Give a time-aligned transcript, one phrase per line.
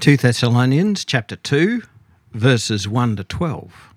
[0.00, 1.82] 2 Thessalonians chapter 2
[2.32, 3.92] verses 1 to 12.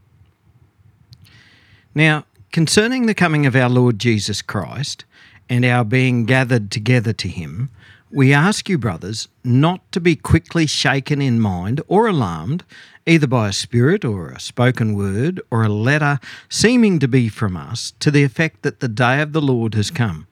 [1.93, 5.05] Now, concerning the coming of our Lord Jesus Christ
[5.47, 7.69] and our being gathered together to him,
[8.09, 12.63] we ask you, brothers, not to be quickly shaken in mind or alarmed,
[13.05, 16.19] either by a spirit or a spoken word or a letter
[16.49, 19.91] seeming to be from us, to the effect that the day of the Lord has
[19.91, 20.25] come.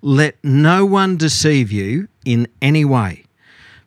[0.00, 3.24] Let no one deceive you in any way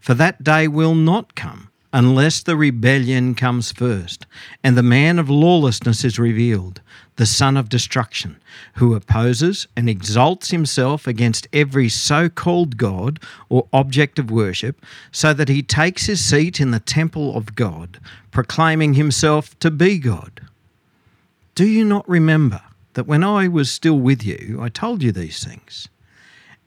[0.01, 4.25] for that day will not come unless the rebellion comes first,
[4.63, 6.81] and the man of lawlessness is revealed,
[7.17, 8.37] the son of destruction,
[8.75, 13.19] who opposes and exalts himself against every so called God
[13.49, 17.99] or object of worship, so that he takes his seat in the temple of God,
[18.31, 20.41] proclaiming himself to be God.
[21.55, 22.61] Do you not remember
[22.93, 25.89] that when I was still with you, I told you these things?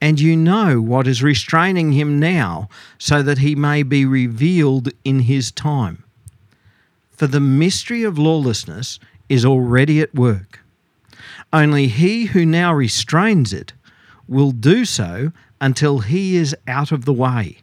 [0.04, 2.68] And you know what is restraining him now,
[2.98, 6.04] so that he may be revealed in his time.
[7.12, 10.60] For the mystery of lawlessness is already at work.
[11.54, 13.72] Only he who now restrains it
[14.28, 17.60] will do so until he is out of the way.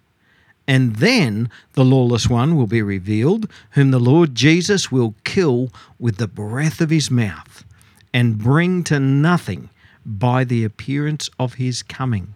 [0.68, 6.18] And then the lawless one will be revealed, whom the Lord Jesus will kill with
[6.18, 7.64] the breath of his mouth
[8.12, 9.70] and bring to nothing
[10.06, 12.34] by the appearance of his coming.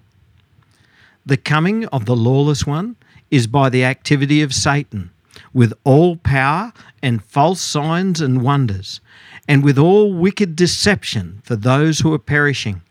[1.26, 2.96] The coming of the lawless one
[3.32, 5.10] is by the activity of Satan,
[5.54, 6.72] with all power
[7.02, 9.02] and false signs and wonders,
[9.48, 12.82] and with all wicked deception for those who are perishing,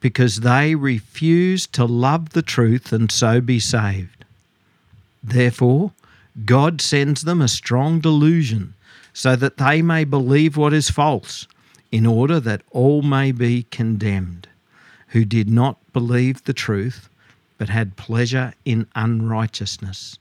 [0.00, 4.24] because they refuse to love the truth and so be saved.
[5.22, 5.92] Therefore,
[6.44, 8.74] God sends them a strong delusion,
[9.12, 11.46] so that they may believe what is false
[11.90, 14.48] in order that all may be condemned,
[15.08, 17.08] who did not believe the truth,
[17.56, 20.18] but had pleasure in unrighteousness.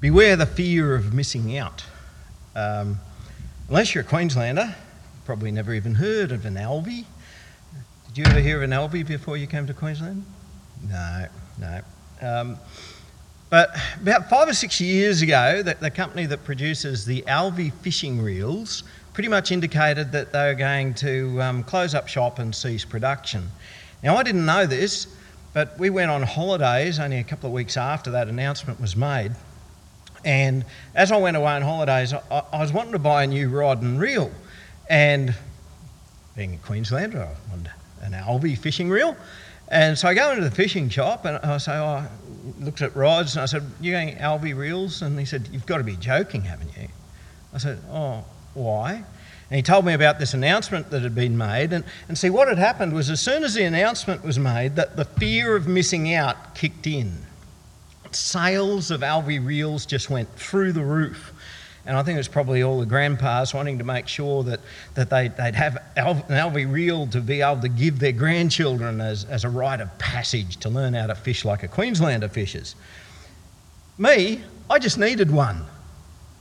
[0.00, 1.84] Beware the fear of missing out.
[2.54, 3.00] Um,
[3.68, 4.74] unless you're a Queenslander,
[5.24, 7.04] probably never even heard of an Alvey.
[8.08, 10.24] Did you ever hear of an Alvey before you came to Queensland?
[10.88, 11.26] No,
[11.58, 11.80] no.
[12.20, 12.58] Um,
[13.54, 13.70] but
[14.02, 18.82] about five or six years ago, the, the company that produces the Alvey fishing reels
[19.12, 23.48] pretty much indicated that they were going to um, close up shop and cease production.
[24.02, 25.06] Now, I didn't know this,
[25.52, 29.30] but we went on holidays only a couple of weeks after that announcement was made.
[30.24, 30.64] And
[30.96, 33.82] as I went away on holidays, I, I was wanting to buy a new rod
[33.82, 34.32] and reel.
[34.90, 35.32] And
[36.34, 37.70] being a Queenslander, I wanted
[38.02, 39.16] an Alvey fishing reel.
[39.68, 42.04] And so I go into the fishing shop and I say, oh,
[42.60, 45.02] looked at rods and I said, You going Alvey reels?
[45.02, 46.88] And he said, You've got to be joking, haven't you?
[47.52, 48.24] I said, Oh,
[48.54, 49.04] why?
[49.50, 51.72] And he told me about this announcement that had been made.
[51.72, 54.96] And, and see, what had happened was as soon as the announcement was made, that
[54.96, 57.12] the fear of missing out kicked in.
[58.10, 61.33] Sales of Alvey reels just went through the roof.
[61.86, 64.60] And I think it was probably all the grandpas wanting to make sure that,
[64.94, 69.24] that they, would have an Alvey reel to be able to give their grandchildren as,
[69.24, 72.74] as a rite of passage to learn how to fish like a Queenslander fishes.
[73.98, 75.66] Me, I just needed one.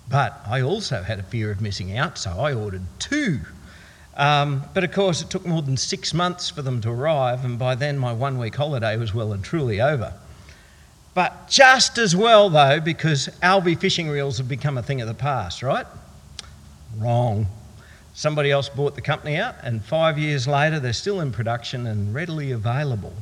[0.10, 3.40] But I also had a fear of missing out, so I ordered two.
[4.16, 7.58] Um, but of course, it took more than six months for them to arrive, and
[7.58, 10.14] by then my one week holiday was well and truly over.
[11.14, 15.14] But just as well, though, because Alvey fishing reels have become a thing of the
[15.14, 15.86] past, right?
[16.98, 17.48] Wrong.
[18.16, 22.14] Somebody else bought the company out, and five years later, they're still in production and
[22.14, 23.14] readily available.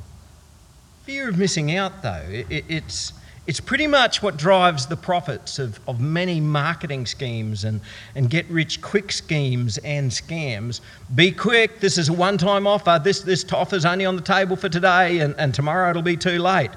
[1.03, 3.13] Fear of missing out, though, it, it's,
[3.45, 7.81] it's pretty much what drives the profits of, of many marketing schemes and,
[8.15, 10.79] and get rich quick schemes and scams.
[11.15, 14.55] Be quick, this is a one time offer, this, this offer's only on the table
[14.55, 16.71] for today, and, and tomorrow it'll be too late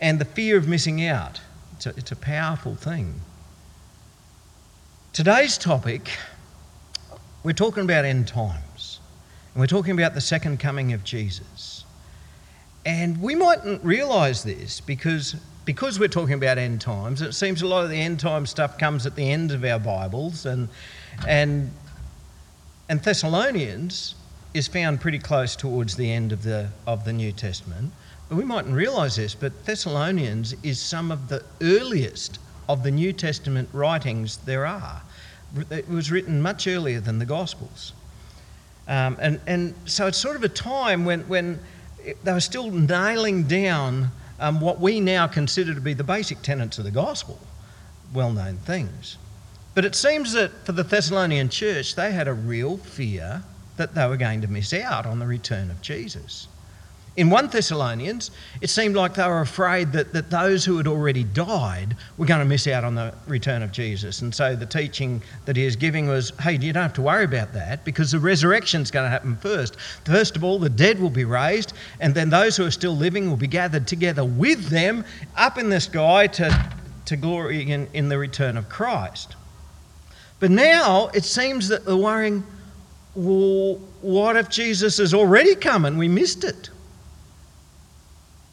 [0.00, 1.40] and the fear of missing out.
[1.76, 3.20] It's a, it's a powerful thing.
[5.12, 6.10] Today's topic,
[7.42, 9.00] we're talking about end times,
[9.54, 11.84] and we're talking about the second coming of Jesus.
[12.86, 17.66] And we mightn't realise this because, because we're talking about end times, it seems a
[17.66, 20.68] lot of the end time stuff comes at the end of our Bibles, and,
[21.28, 21.70] and,
[22.88, 24.14] and Thessalonians
[24.54, 27.92] is found pretty close towards the end of the, of the New Testament
[28.30, 32.38] we mightn't realise this, but Thessalonians is some of the earliest
[32.68, 35.02] of the New Testament writings there are.
[35.70, 37.92] It was written much earlier than the Gospels.
[38.86, 41.58] Um, and, and so it's sort of a time when, when
[42.22, 46.78] they were still nailing down um, what we now consider to be the basic tenets
[46.78, 47.38] of the Gospel,
[48.14, 49.16] well known things.
[49.74, 53.42] But it seems that for the Thessalonian church, they had a real fear
[53.76, 56.46] that they were going to miss out on the return of Jesus.
[57.20, 58.30] In 1 Thessalonians,
[58.62, 62.40] it seemed like they were afraid that, that those who had already died were going
[62.40, 64.22] to miss out on the return of Jesus.
[64.22, 67.26] And so the teaching that he is giving was hey, you don't have to worry
[67.26, 69.78] about that because the resurrection is going to happen first.
[70.06, 73.28] First of all, the dead will be raised, and then those who are still living
[73.28, 75.04] will be gathered together with them
[75.36, 76.72] up in the sky to,
[77.04, 79.36] to glory in, in the return of Christ.
[80.38, 82.44] But now it seems that they're worrying
[83.14, 86.70] well, what if Jesus has already come and we missed it?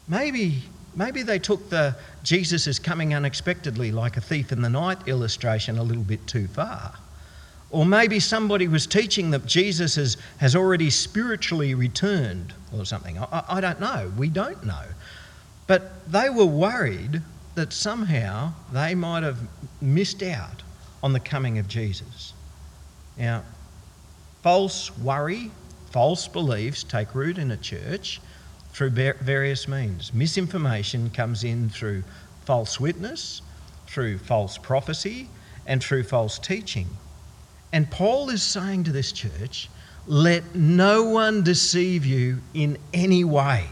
[0.08, 0.62] Maybe,
[0.94, 5.78] maybe they took the Jesus is coming unexpectedly like a thief in the night illustration
[5.78, 6.94] a little bit too far.
[7.70, 13.18] Or maybe somebody was teaching that Jesus has, has already spiritually returned or something.
[13.18, 14.10] I, I don't know.
[14.16, 14.84] We don't know.
[15.66, 17.20] But they were worried
[17.54, 19.38] that somehow they might have
[19.82, 20.62] missed out
[21.02, 22.32] on the coming of Jesus.
[23.18, 23.42] Now,
[24.42, 25.50] false worry,
[25.90, 28.20] false beliefs take root in a church
[28.78, 30.14] through various means.
[30.14, 32.04] Misinformation comes in through
[32.44, 33.42] false witness,
[33.88, 35.28] through false prophecy,
[35.66, 36.86] and through false teaching.
[37.72, 39.68] And Paul is saying to this church,
[40.06, 43.66] let no one deceive you in any way.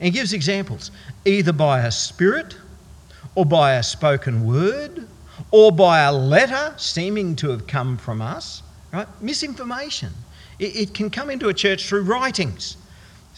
[0.00, 0.90] And he gives examples
[1.24, 2.56] either by a spirit,
[3.36, 5.06] or by a spoken word,
[5.52, 8.64] or by a letter seeming to have come from us.
[8.92, 9.06] Right?
[9.20, 10.12] Misinformation.
[10.58, 12.76] It, it can come into a church through writings.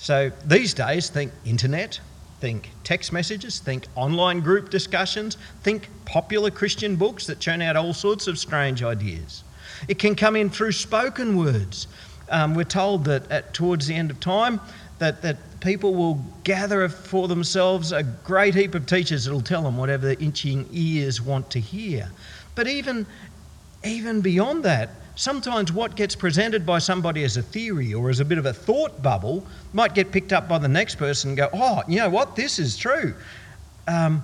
[0.05, 1.99] So these days, think internet,
[2.39, 7.95] think text messages, think online group discussions, think popular Christian books that churn out all
[7.95, 9.45] sorts of strange ideas.
[9.89, 11.87] It can come in through spoken words.
[12.29, 14.61] Um, we're told that at, towards the end of time,
[14.99, 19.63] that, that people will gather for themselves a great heap of teachers that will tell
[19.63, 22.11] them whatever their itching ears want to hear.
[22.55, 23.07] But even,
[23.83, 28.25] even beyond that, sometimes what gets presented by somebody as a theory or as a
[28.25, 31.49] bit of a thought bubble might get picked up by the next person and go,
[31.53, 33.15] oh, you know what, this is true.
[33.87, 34.23] Um,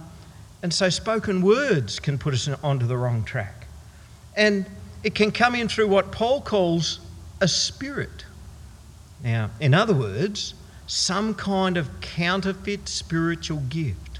[0.63, 3.67] and so spoken words can put us onto the wrong track.
[4.37, 4.67] And
[5.03, 7.01] it can come in through what Paul calls
[7.41, 8.25] a spirit.
[9.23, 10.55] Now, in other words,
[10.87, 14.19] some kind of counterfeit spiritual gift.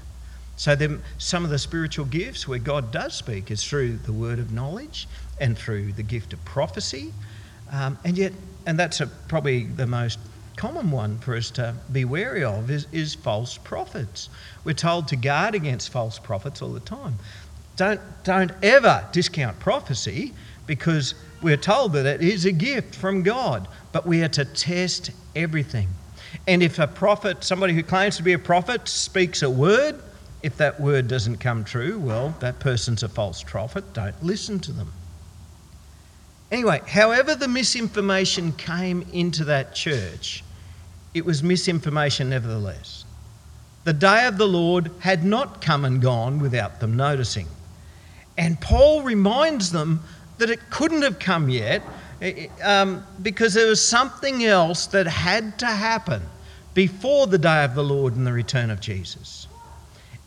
[0.55, 4.37] So, then, some of the spiritual gifts where God does speak is through the word
[4.37, 5.07] of knowledge
[5.41, 7.11] and through the gift of prophecy.
[7.71, 8.31] Um, and yet,
[8.65, 10.19] and that's a, probably the most
[10.55, 14.29] common one for us to be wary of is, is false prophets.
[14.63, 17.15] We're told to guard against false prophets all the time.
[17.75, 20.33] Don't, don't ever discount prophecy
[20.67, 25.11] because we're told that it is a gift from God, but we are to test
[25.35, 25.87] everything.
[26.47, 29.99] And if a prophet, somebody who claims to be a prophet, speaks a word,
[30.43, 33.93] if that word doesn't come true, well, that person's a false prophet.
[33.93, 34.91] Don't listen to them.
[36.51, 40.43] Anyway, however, the misinformation came into that church,
[41.13, 43.05] it was misinformation nevertheless.
[43.83, 47.47] The day of the Lord had not come and gone without them noticing.
[48.37, 50.01] And Paul reminds them
[50.37, 51.81] that it couldn't have come yet
[52.63, 56.21] um, because there was something else that had to happen
[56.73, 59.47] before the day of the Lord and the return of Jesus.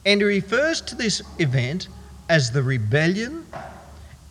[0.04, 1.88] And he refers to this event
[2.28, 3.46] as the rebellion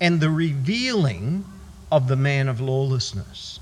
[0.01, 1.45] and the revealing
[1.93, 3.59] of the man of lawlessness.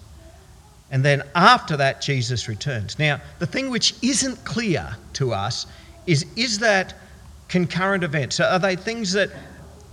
[0.89, 2.97] And then after that, Jesus returns.
[2.97, 5.67] Now, the thing which isn't clear to us
[6.07, 6.93] is is that
[7.49, 8.31] concurrent event?
[8.33, 9.29] So are they things that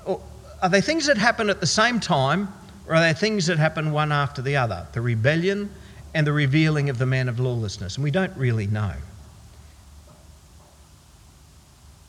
[0.06, 2.48] are they things that happen at the same time,
[2.86, 4.86] or are they things that happen one after the other?
[4.92, 5.70] The rebellion
[6.14, 7.96] and the revealing of the man of lawlessness.
[7.96, 8.94] And we don't really know.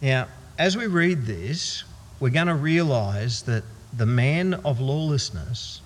[0.02, 1.84] Now, as we read this,
[2.20, 3.64] we're going to realize that
[3.98, 5.82] the man of lawlessness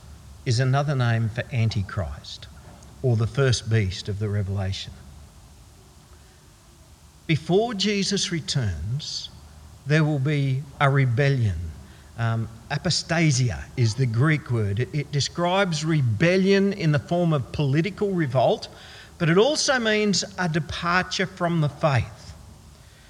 [0.46, 2.48] is another name for Antichrist
[3.02, 4.94] or the first beast of the Revelation.
[7.28, 9.30] Before Jesus returns,
[9.86, 11.58] there will be a rebellion.
[12.18, 14.80] Um, apostasia is the Greek word.
[14.80, 18.68] It, it describes rebellion in the form of political revolt,
[19.18, 22.34] but it also means a departure from the faith.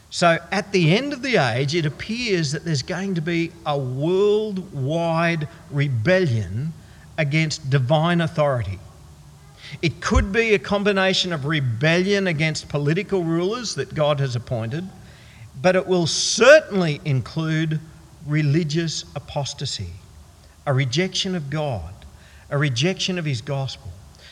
[0.10, 3.78] So at the end of the age, it appears that there's going to be a
[3.78, 6.72] worldwide rebellion
[7.18, 8.80] against divine authority.
[9.82, 14.88] It could be a combination of rebellion against political rulers that God has appointed,
[15.62, 17.80] but it will certainly include
[18.26, 19.90] religious apostasy,
[20.66, 21.94] a rejection of God,
[22.50, 23.92] a rejection of His gospel.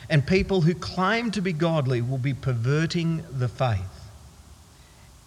[0.09, 3.79] And people who claim to be godly will be perverting the faith.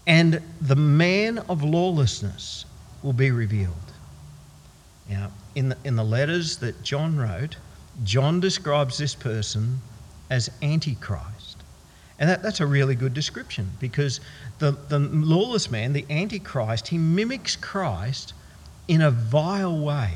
[0.07, 2.67] And the man of lawlessness
[3.03, 3.94] will be revealed.
[5.09, 7.57] Now, in the, in the letters that John wrote,
[8.03, 9.81] John describes this person
[10.31, 11.57] as Antichrist.
[12.19, 14.21] And that, that's a really good description because
[14.59, 18.35] the, the lawless man, the Antichrist, he mimics Christ
[18.89, 20.13] in a vile way.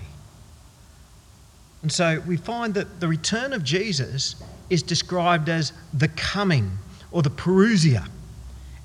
[1.82, 4.36] And so we find that the return of Jesus
[4.70, 6.70] is described as the coming
[7.10, 8.08] or the parousia.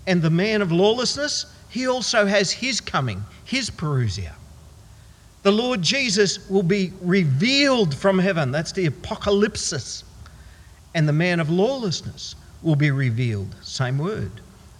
[0.05, 4.33] And the man of lawlessness, he also has his coming, his parousia.
[5.43, 8.51] The Lord Jesus will be revealed from heaven.
[8.51, 10.03] That's the apocalypsis.
[10.95, 13.53] And the man of lawlessness will be revealed.
[13.61, 14.31] Same word.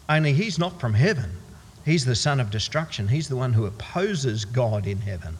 [0.07, 1.31] Only he's not from heaven.
[1.83, 3.09] He's the son of destruction.
[3.09, 5.37] He's the one who opposes God in heaven.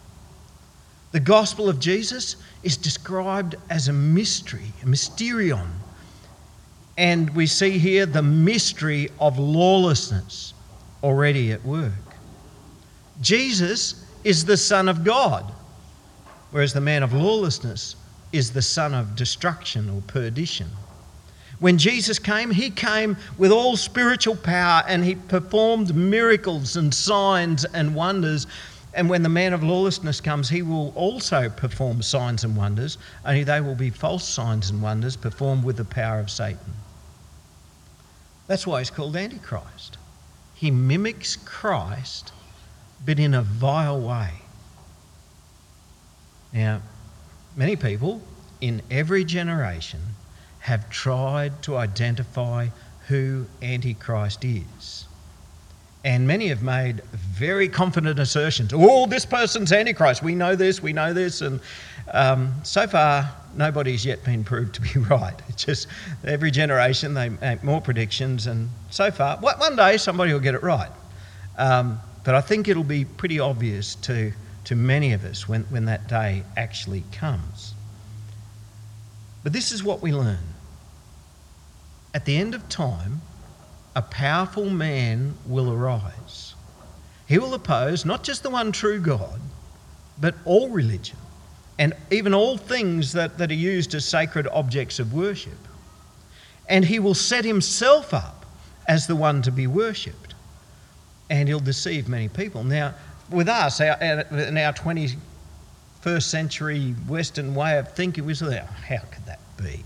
[1.12, 5.68] The gospel of Jesus is described as a mystery, a mysterion.
[6.98, 10.52] And we see here the mystery of lawlessness
[11.02, 11.92] already at work.
[13.20, 15.52] Jesus is the Son of God,
[16.50, 17.96] whereas the man of lawlessness
[18.32, 20.68] is the son of destruction or perdition.
[21.60, 27.64] When Jesus came, he came with all spiritual power and he performed miracles and signs
[27.64, 28.48] and wonders
[28.94, 33.42] and when the man of lawlessness comes, he will also perform signs and wonders, only
[33.42, 36.74] they will be false signs and wonders performed with the power of Satan.
[38.46, 39.98] That's why he's called Antichrist.
[40.54, 42.32] He mimics Christ,
[43.04, 44.30] but in a vile way.
[46.52, 46.80] Now,
[47.56, 48.22] many people
[48.60, 50.00] in every generation
[50.60, 52.68] have tried to identify
[53.08, 55.06] who Antichrist is.
[56.04, 58.72] And many have made very confident assertions.
[58.74, 60.22] Oh, this person's Antichrist.
[60.22, 61.40] We know this, we know this.
[61.40, 61.60] And
[62.12, 65.34] um, so far, nobody's yet been proved to be right.
[65.48, 65.88] It's just
[66.24, 68.46] every generation they make more predictions.
[68.46, 70.90] And so far, one day somebody will get it right.
[71.56, 74.32] Um, but I think it'll be pretty obvious to,
[74.64, 77.74] to many of us when, when that day actually comes.
[79.42, 80.38] But this is what we learn.
[82.14, 83.20] At the end of time,
[83.94, 86.54] a powerful man will arise.
[87.28, 89.40] He will oppose not just the one true God,
[90.18, 91.18] but all religion
[91.78, 95.58] and even all things that, that are used as sacred objects of worship.
[96.68, 98.46] And he will set himself up
[98.86, 100.23] as the one to be worshipped.
[101.34, 102.62] And he'll deceive many people.
[102.62, 102.94] Now,
[103.28, 109.40] with us, in our 21st century Western way of thinking, we say, how could that
[109.60, 109.82] be?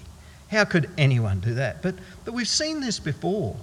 [0.51, 1.81] How could anyone do that?
[1.81, 1.95] But,
[2.27, 3.57] but we've seen this before.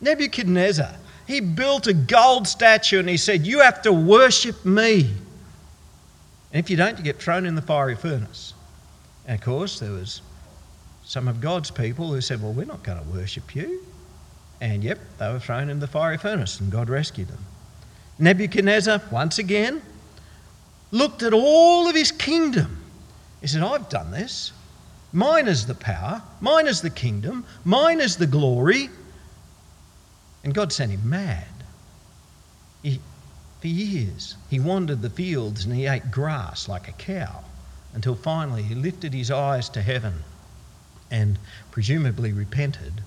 [0.00, 0.94] Nebuchadnezzar,
[1.26, 5.00] he built a gold statue and he said, You have to worship me.
[6.52, 8.54] And if you don't, you get thrown in the fiery furnace.
[9.26, 10.22] And of course, there was
[11.04, 13.84] some of God's people who said, Well, we're not going to worship you.
[14.60, 17.44] And yep, they were thrown in the fiery furnace and God rescued them.
[18.18, 19.82] Nebuchadnezzar, once again,
[20.90, 22.82] looked at all of his kingdom.
[23.40, 24.52] He said, I've done this.
[25.12, 28.90] Mine is the power, mine is the kingdom, mine is the glory.
[30.44, 31.46] And God sent him mad.
[32.82, 33.00] He,
[33.60, 37.44] for years, he wandered the fields and he ate grass like a cow
[37.94, 40.22] until finally he lifted his eyes to heaven
[41.10, 41.38] and
[41.70, 43.02] presumably repented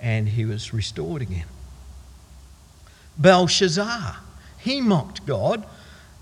[0.00, 1.46] and he was restored again.
[3.18, 4.16] Belshazzar,
[4.58, 5.66] he mocked God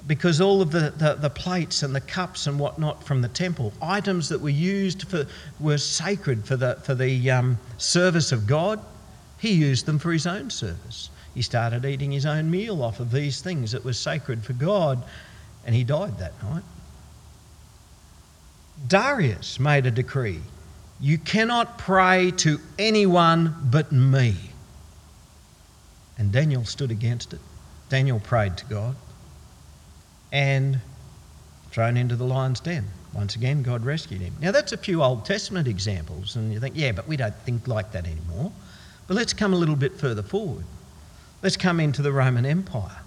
[0.06, 3.72] because all of the, the, the, plates and the cups and whatnot from the temple,
[3.82, 5.26] items that were used for,
[5.58, 8.80] were sacred for the, for the um, service of God,
[9.38, 11.10] he used them for his own service.
[11.34, 15.02] He started eating his own meal off of these things that was sacred for God,
[15.66, 16.62] and he died that night.
[18.86, 20.40] Darius made a decree
[21.00, 24.36] you cannot pray to anyone but me.
[26.18, 27.40] And Daniel stood against it.
[27.88, 28.96] Daniel prayed to God
[30.32, 30.80] and
[31.70, 32.86] thrown into the lion's den.
[33.12, 34.34] Once again, God rescued him.
[34.40, 37.66] Now, that's a few Old Testament examples, and you think, yeah, but we don't think
[37.66, 38.52] like that anymore.
[39.06, 40.64] But let's come a little bit further forward.
[41.42, 42.98] Let's come into the Roman Empire.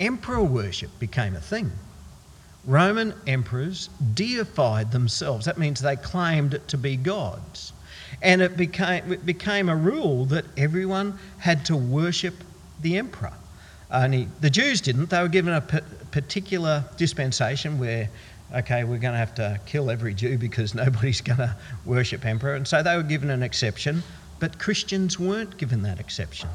[0.00, 1.70] Emperor worship became a thing.
[2.66, 5.46] Roman emperors deified themselves.
[5.46, 7.72] That means they claimed to be gods.
[8.22, 12.34] And it became, it became a rule that everyone had to worship
[12.80, 13.32] the emperor.
[13.90, 15.10] Only the Jews didn't.
[15.10, 18.08] They were given a particular dispensation where,
[18.54, 21.54] okay, we're going to have to kill every Jew because nobody's going to
[21.84, 22.54] worship emperor.
[22.54, 24.02] And so they were given an exception
[24.38, 26.48] but Christians weren't given that exception.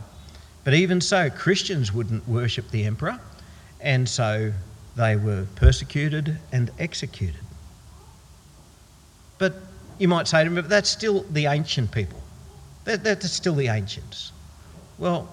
[0.64, 3.20] But even so, Christians wouldn't worship the emperor,
[3.80, 4.54] and so
[4.96, 7.42] they were persecuted and executed.
[9.38, 9.54] But
[9.98, 12.22] you might say to me, but that's still the ancient people.
[12.86, 14.32] That, that's still the ancients.
[14.98, 15.30] Well,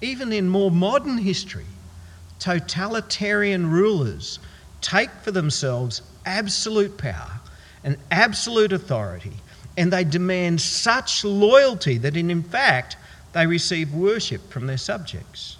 [0.00, 1.66] even in more modern history,
[2.38, 4.38] totalitarian rulers
[4.80, 7.40] take for themselves absolute power
[7.82, 9.32] and absolute authority
[9.76, 12.96] and they demand such loyalty that, in, in fact,
[13.32, 15.56] they receive worship from their subjects.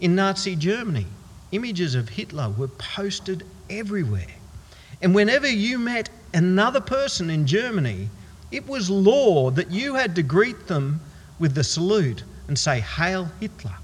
[0.00, 1.06] In Nazi Germany,
[1.52, 4.34] images of Hitler were posted everywhere.
[5.00, 8.08] And whenever you met another person in Germany,
[8.50, 11.00] it was law that you had to greet them
[11.38, 13.74] with the salute and say, Hail Hitler.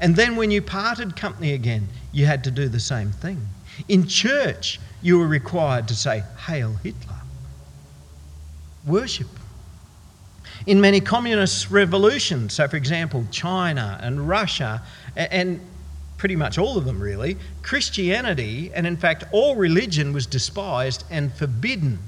[0.00, 3.40] And then when you parted company again, you had to do the same thing.
[3.88, 7.16] In church, you were required to say, Hail Hitler.
[8.86, 9.28] Worship.
[10.66, 14.82] In many communist revolutions, so for example, China and Russia,
[15.16, 15.60] and
[16.16, 21.32] pretty much all of them really, Christianity, and in fact all religion, was despised and
[21.32, 21.98] forbidden.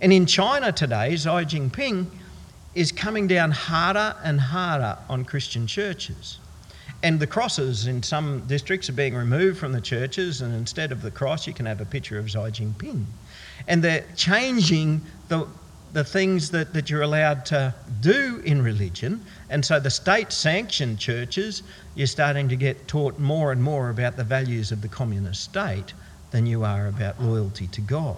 [0.00, 2.06] And in China today, Xi Jinping
[2.74, 6.38] is coming down harder and harder on Christian churches.
[7.02, 11.02] And the crosses in some districts are being removed from the churches, and instead of
[11.02, 13.04] the cross, you can have a picture of Xi Jinping.
[13.66, 15.46] And they're changing the,
[15.92, 19.24] the things that, that you're allowed to do in religion.
[19.50, 21.62] And so the state sanctioned churches,
[21.94, 25.92] you're starting to get taught more and more about the values of the communist state
[26.30, 28.16] than you are about loyalty to God.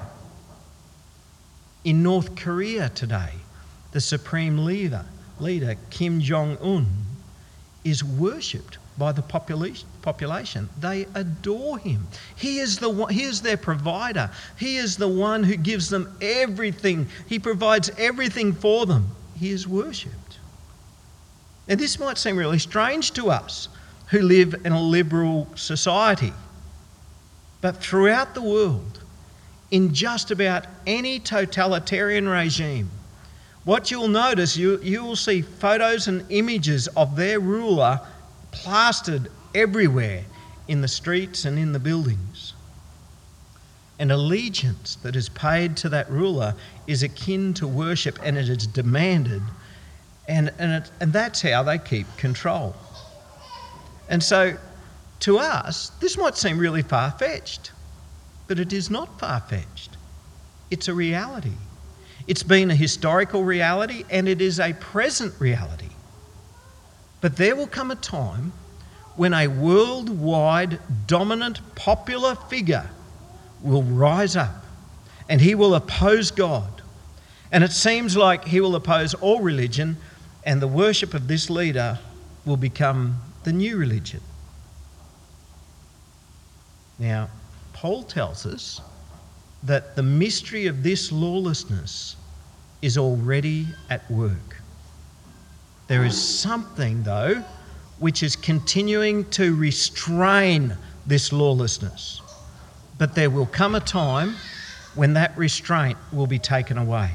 [1.83, 3.33] In North Korea today,
[3.91, 5.05] the supreme leader,
[5.41, 6.87] leader Kim Jong un,
[7.83, 10.69] is worshipped by the population.
[10.79, 12.07] They adore him.
[12.37, 14.31] He is, the one, he is their provider.
[14.57, 17.09] He is the one who gives them everything.
[17.27, 19.09] He provides everything for them.
[19.39, 20.39] He is worshipped.
[21.67, 23.69] Now, this might seem really strange to us
[24.09, 26.33] who live in a liberal society.
[27.61, 29.01] But throughout the world,
[29.71, 32.91] in just about any totalitarian regime,
[33.65, 37.99] what you'll notice, you, you will see photos and images of their ruler
[38.55, 40.25] plastered everywhere
[40.69, 42.55] in the streets and in the buildings.
[43.99, 46.55] And allegiance that is paid to that ruler
[46.87, 49.43] is akin to worship and it is demanded.
[50.27, 52.75] And, and, it, and that's how they keep control.
[54.09, 54.57] And so,
[55.21, 57.73] to us, this might seem really far fetched,
[58.49, 59.97] but it is not far fetched.
[60.71, 61.53] It's a reality.
[62.27, 65.94] It's been a historical reality and it is a present reality.
[67.25, 68.53] But there will come a time
[69.17, 72.91] when a worldwide dominant popular figure
[73.63, 74.67] will rise up
[75.27, 76.83] and he will oppose God.
[77.51, 79.97] And it seems like he will oppose all religion,
[80.45, 81.99] and the worship of this leader
[82.45, 84.21] will become the new religion.
[86.99, 87.31] Now,
[87.73, 88.83] Paul tells us
[89.63, 92.17] that the mystery of this lawlessness
[92.83, 94.61] is already at work.
[95.87, 97.45] There is something, though,
[97.99, 102.23] which is continuing to restrain this lawlessness.
[102.99, 104.37] But there will come a time
[104.95, 107.11] when that restraint will be taken away.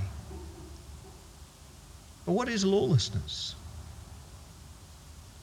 [2.25, 3.55] But what is lawlessness?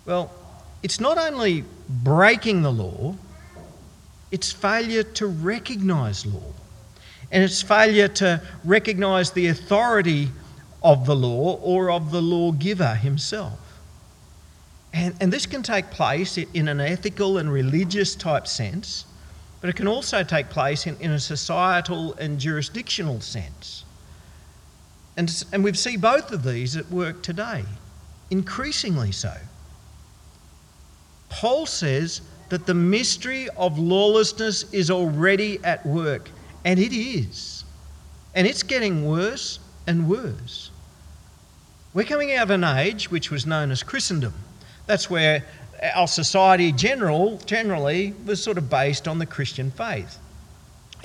[0.04, 0.30] Well,
[0.82, 3.16] it's not only breaking the law,
[4.30, 6.52] it's failure to recognise law
[7.32, 10.30] and its failure to recognise the authority
[10.87, 13.59] of the law or of the lawgiver himself.
[14.94, 19.05] And, and this can take place in an ethical and religious type sense,
[19.61, 23.85] but it can also take place in, in a societal and jurisdictional sense.
[25.16, 27.64] And, and we see both of these at work today,
[28.31, 29.35] increasingly so.
[31.31, 36.31] Paul says that the mystery of lawlessness is already at work
[36.64, 37.64] and it is.
[38.37, 40.70] And it's getting worse and worse.
[41.96, 44.35] We're coming out of an age which was known as Christendom.
[44.85, 45.42] That's where
[45.94, 50.18] our society general, generally was sort of based on the Christian faith.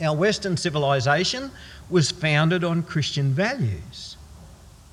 [0.03, 1.49] Our Western civilization
[1.89, 4.17] was founded on Christian values.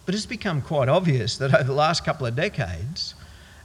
[0.06, 3.16] But it's become quite obvious that over the last couple of decades,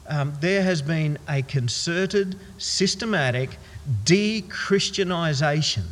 [0.07, 3.59] um, there has been a concerted, systematic
[4.05, 5.85] de Christianisation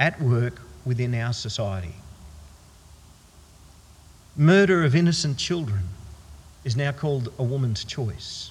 [0.00, 1.94] at work within our society.
[4.36, 5.82] Murder of innocent children
[6.64, 8.50] is now called a woman's choice.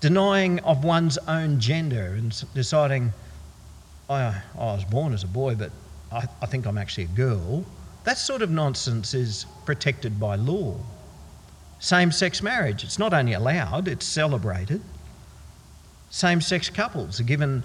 [0.00, 3.12] Denying of one's own gender and deciding,
[4.08, 5.72] I, I was born as a boy, but
[6.12, 7.64] I, I think I'm actually a girl,
[8.04, 10.76] that sort of nonsense is protected by law.
[11.80, 14.80] Same sex marriage, it's not only allowed, it's celebrated.
[16.10, 17.64] Same sex couples are given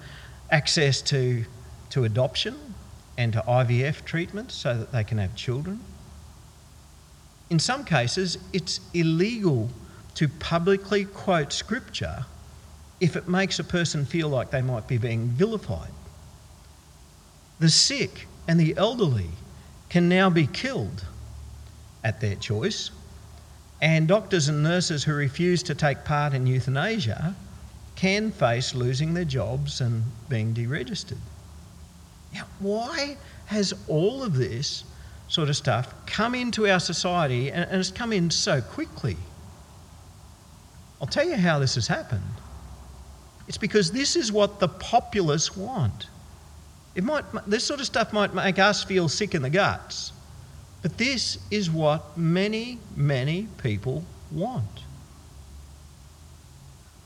[0.50, 1.46] access to
[1.91, 2.74] to adoption
[3.17, 5.80] and to IVF treatment so that they can have children.
[7.52, 9.70] In some cases, it's illegal
[10.16, 12.26] to publicly quote scripture
[13.02, 15.92] if it makes a person feel like they might be being vilified.
[17.60, 19.32] The sick and the elderly
[19.90, 21.04] can now be killed
[22.06, 22.90] at their choice,
[23.82, 27.36] and doctors and nurses who refuse to take part in euthanasia
[27.98, 31.20] can face losing their jobs and being deregistered.
[32.34, 34.86] Now, why has all of this
[35.32, 39.15] sort of stuff come into our society and, it's come in so quickly?
[41.00, 42.22] I'll tell you how this has happened.
[43.48, 46.08] It's because this is what the populace want.
[46.96, 50.12] It might, this sort of stuff might make us feel sick in the guts,
[50.82, 54.84] but this is what many, many people want.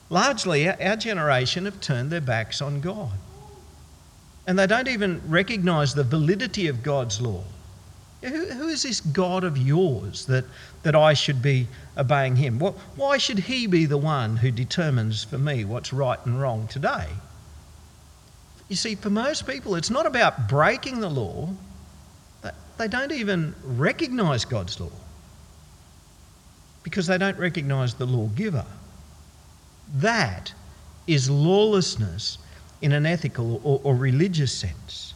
[0.09, 3.11] Largely, our generation have turned their backs on God.
[4.47, 7.43] And they don't even recognise the validity of God's law.
[8.25, 10.45] Who, who is this God of yours that,
[10.83, 12.59] that I should be obeying him?
[12.59, 17.07] Why should he be the one who determines for me what's right and wrong today?
[18.67, 21.49] You see, for most people, it's not about breaking the law,
[22.77, 24.91] they don't even recognise God's law
[26.83, 28.65] because they don't recognise the lawgiver.
[29.95, 30.53] That
[31.07, 32.37] is lawlessness
[32.81, 35.13] in an ethical or, or religious sense.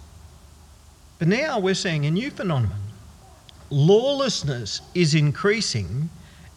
[1.17, 2.79] But now we're seeing a new phenomenon.
[3.71, 6.09] Lawlessness is increasing,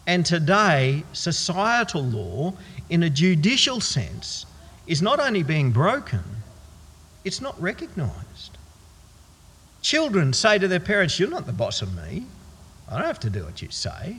[0.07, 2.53] and today, societal law,
[2.89, 4.45] in a judicial sense,
[4.87, 6.23] is not only being broken,
[7.23, 8.57] it's not recognised.
[9.81, 12.25] Children say to their parents, You're not the boss of me.
[12.89, 14.17] I don't have to do what you say.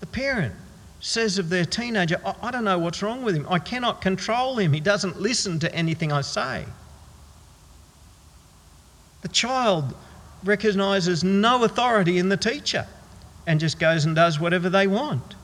[0.00, 0.54] The parent
[1.00, 3.46] says of their teenager, I, I don't know what's wrong with him.
[3.48, 4.72] I cannot control him.
[4.72, 6.64] He doesn't listen to anything I say.
[9.22, 9.94] The child
[10.46, 12.86] recognises no authority in the teacher
[13.46, 15.34] and just goes and does whatever they want.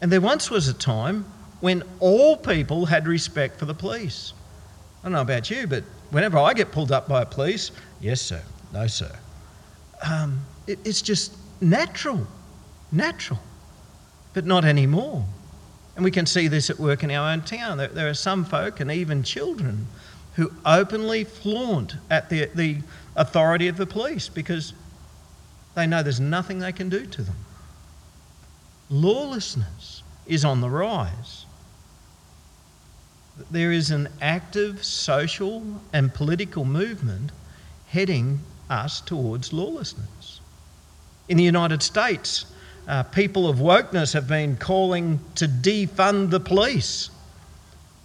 [0.00, 1.24] And there once was a time
[1.60, 4.32] when all people had respect for the police.
[5.02, 7.70] I don't know about you, but whenever I get pulled up by a police,
[8.00, 8.42] yes, sir,
[8.72, 9.10] no, sir.
[10.08, 12.26] Um, it, it's just natural,
[12.90, 13.40] natural
[14.34, 15.24] but not anymore.
[15.96, 17.78] And we can see this at work in our own town.
[17.78, 19.86] There, there are some folk and even children
[20.34, 22.78] who openly flaunt at the, the
[23.16, 24.72] authority of the police because
[25.74, 27.36] they know there's nothing they can do to them.
[28.90, 31.46] Lawlessness is on the rise.
[33.50, 37.32] There is an active social and political movement
[37.88, 40.40] heading us towards lawlessness.
[41.28, 42.46] In the United States,
[42.86, 47.10] uh, people of wokeness have been calling to defund the police.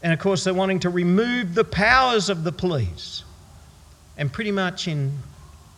[0.02, 3.24] And of course, they're wanting to remove the powers of the police.
[4.20, 5.18] And pretty much in,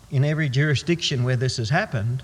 [0.09, 2.23] in every jurisdiction where this has happened,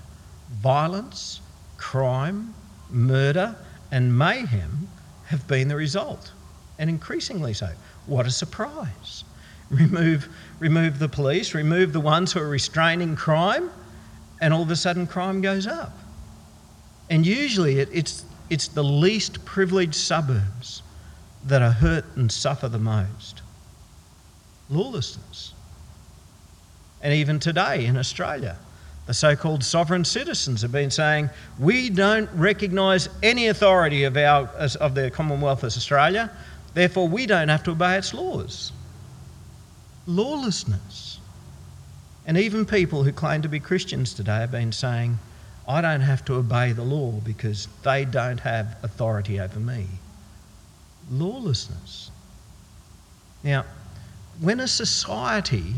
[0.50, 1.40] violence,
[1.76, 2.54] crime,
[2.90, 3.54] murder,
[3.92, 4.88] and mayhem
[5.26, 6.32] have been the result,
[6.78, 7.70] and increasingly so.
[8.06, 9.24] What a surprise!
[9.70, 10.28] Remove,
[10.58, 13.70] remove the police, remove the ones who are restraining crime,
[14.40, 15.96] and all of a sudden crime goes up.
[17.10, 20.82] And usually it, it's, it's the least privileged suburbs
[21.44, 23.42] that are hurt and suffer the most.
[24.68, 25.52] Lawlessness.
[27.02, 28.56] And even today in Australia,
[29.06, 34.46] the so called sovereign citizens have been saying, we don't recognise any authority of, our,
[34.80, 36.30] of the Commonwealth of Australia,
[36.74, 38.72] therefore we don't have to obey its laws.
[40.06, 41.20] Lawlessness.
[42.26, 45.18] And even people who claim to be Christians today have been saying,
[45.66, 49.86] I don't have to obey the law because they don't have authority over me.
[51.10, 52.10] Lawlessness.
[53.42, 53.64] Now,
[54.40, 55.74] when a society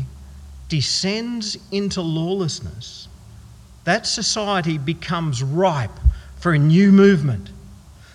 [0.71, 3.09] descends into lawlessness,
[3.83, 5.99] that society becomes ripe
[6.37, 7.49] for a new movement,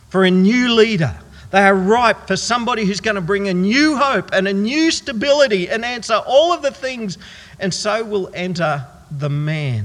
[0.09, 1.15] for a new leader.
[1.51, 4.91] They are ripe for somebody who's going to bring a new hope and a new
[4.91, 7.19] stability and answer all of the things,
[7.61, 9.85] and so will enter the man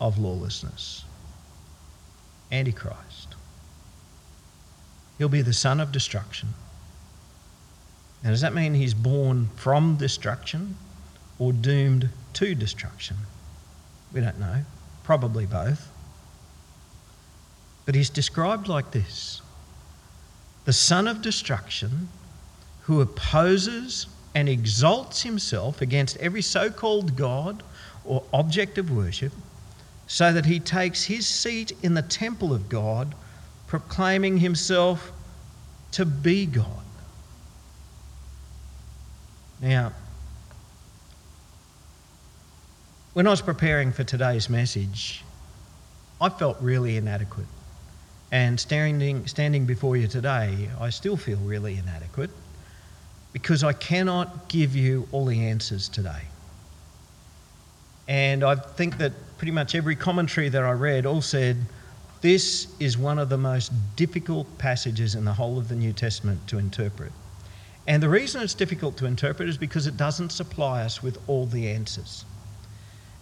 [0.00, 1.04] of lawlessness.
[2.50, 3.36] Antichrist.
[5.18, 6.48] He'll be the son of destruction.
[8.24, 10.74] Now, does that mean he's born from destruction
[11.38, 13.16] or doomed to destruction?
[14.12, 14.64] We don't know.
[15.04, 15.90] Probably both.
[17.86, 19.40] But he's described like this
[20.64, 22.08] the son of destruction
[22.82, 27.62] who opposes and exalts himself against every so called God
[28.04, 29.32] or object of worship
[30.06, 33.14] so that he takes his seat in the temple of God,
[33.66, 35.12] proclaiming himself
[35.92, 36.66] to be God.
[39.60, 39.92] Now,
[43.18, 45.24] when I was preparing for today's message,
[46.20, 47.48] I felt really inadequate.
[48.30, 52.30] And standing, standing before you today, I still feel really inadequate
[53.32, 56.22] because I cannot give you all the answers today.
[58.06, 61.56] And I think that pretty much every commentary that I read all said
[62.20, 66.46] this is one of the most difficult passages in the whole of the New Testament
[66.46, 67.10] to interpret.
[67.88, 71.46] And the reason it's difficult to interpret is because it doesn't supply us with all
[71.46, 72.24] the answers.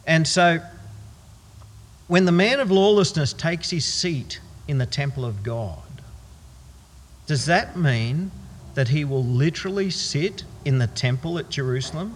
[0.06, 0.60] And so,
[2.06, 5.82] when the man of lawlessness takes his seat in the temple of God,
[7.26, 8.30] does that mean
[8.74, 12.14] that he will literally sit in the temple at Jerusalem?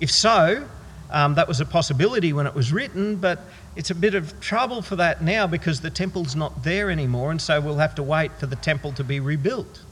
[0.00, 0.66] If so,
[1.10, 3.40] um, that was a possibility when it was written, but
[3.76, 7.40] it's a bit of trouble for that now because the temple's not there anymore, and
[7.40, 9.82] so we'll have to wait for the temple to be rebuilt.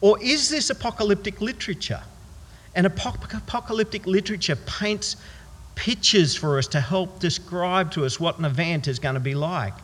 [0.00, 2.02] Or is this apocalyptic literature?
[2.74, 5.16] And apocalyptic literature paints
[5.76, 9.34] pictures for us to help describe to us what an event is going to be
[9.34, 9.74] like.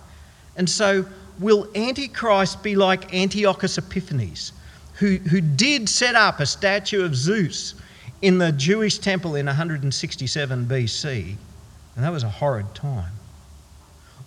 [0.56, 1.06] And so,
[1.38, 4.52] will Antichrist be like Antiochus Epiphanes,
[4.94, 7.74] who, who did set up a statue of Zeus
[8.20, 11.36] in the Jewish temple in 167 BC?
[11.94, 13.12] And that was a horrid time.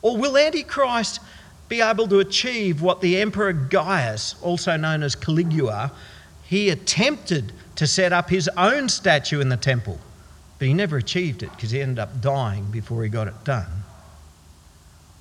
[0.01, 1.19] Or will Antichrist
[1.67, 5.91] be able to achieve what the Emperor Gaius, also known as Caligula,
[6.43, 9.99] he attempted to set up his own statue in the temple,
[10.58, 13.84] but he never achieved it because he ended up dying before he got it done?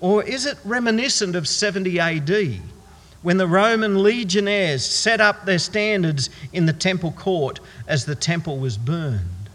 [0.01, 2.61] Or is it reminiscent of 70 AD
[3.23, 8.59] when the Roman legionnaires set up their standards in the temple court as the temple
[8.59, 9.49] was burned?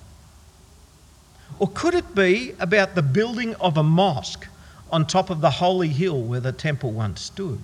[1.59, 4.47] Or could it be about the building of a mosque
[4.91, 7.59] on top of the holy hill where the temple once stood?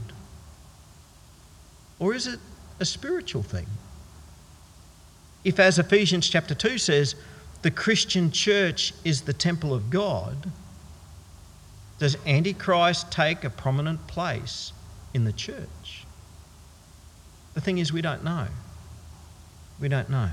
[1.98, 2.40] Or is it
[2.80, 3.68] a spiritual thing?
[5.44, 7.16] If, as Ephesians chapter 2 says,
[7.66, 10.52] the Christian church is the temple of God,
[11.98, 14.72] does Antichrist take a prominent place
[15.16, 16.06] in the church?
[17.56, 18.46] The thing is, we don't know.
[19.82, 20.30] We don't know.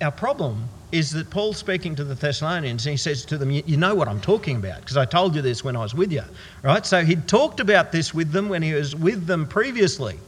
[0.00, 3.76] Our problem is that Paul's speaking to the Thessalonians and he says to them, You
[3.76, 6.24] know what I'm talking about, because I told you this when I was with you.
[6.62, 6.86] Right?
[6.86, 10.18] So he'd talked about this with them when he was with them previously.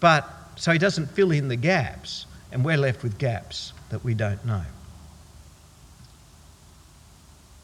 [0.00, 4.14] But so he doesn't fill in the gaps, and we're left with gaps that we
[4.14, 4.62] don't know.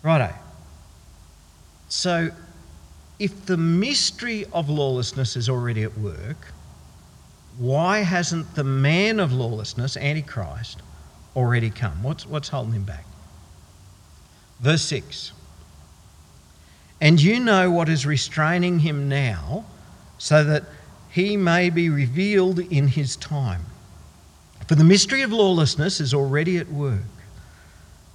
[0.02, 0.34] Righto.
[1.88, 2.30] So
[3.20, 6.52] if the mystery of lawlessness is already at work,
[7.56, 10.82] why hasn't the man of lawlessness, Antichrist,
[11.36, 12.02] already come.
[12.02, 13.04] What's, what's holding him back?
[14.58, 15.30] Verse 6
[17.00, 19.66] And you know what is restraining him now,
[20.18, 20.64] so that
[21.10, 23.66] he may be revealed in his time.
[24.70, 27.02] For the mystery of lawlessness is already at work.